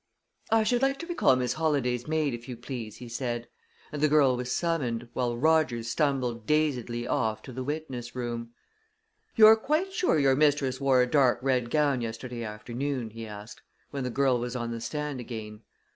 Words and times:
"I 0.49 0.63
should 0.63 0.81
like 0.81 0.97
to 0.97 1.05
recall 1.05 1.35
Miss 1.35 1.53
Holladay's 1.53 2.07
maid, 2.07 2.33
if 2.33 2.49
you 2.49 2.57
please," 2.57 2.95
he 2.97 3.07
said; 3.07 3.47
and 3.91 4.01
the 4.01 4.07
girl 4.07 4.35
was 4.35 4.51
summoned, 4.51 5.07
while 5.13 5.37
Rogers 5.37 5.89
stumbled 5.91 6.47
dazedly 6.47 7.05
off 7.07 7.43
to 7.43 7.51
the 7.51 7.63
witness 7.63 8.15
room. 8.15 8.49
"You're 9.35 9.55
quite 9.55 9.93
sure 9.93 10.17
your 10.17 10.35
mistress 10.35 10.81
wore 10.81 11.03
a 11.03 11.05
dark 11.07 11.37
red 11.43 11.69
gown 11.69 12.01
yesterday 12.01 12.43
afternoon?" 12.43 13.11
he 13.11 13.27
asked, 13.27 13.61
when 13.91 14.03
the 14.03 14.09
girl 14.09 14.39
was 14.39 14.55
on 14.55 14.71
the 14.71 14.81
stand 14.81 15.19
again. 15.19 15.61